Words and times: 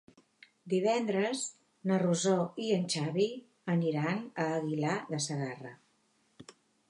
Divendres 0.71 1.43
na 1.91 1.99
Rosó 2.03 2.37
i 2.63 2.71
en 2.79 2.89
Xavi 2.95 3.29
aniran 3.75 4.25
a 4.45 4.49
Aguilar 4.57 4.99
de 5.13 5.23
Segarra. 5.29 5.77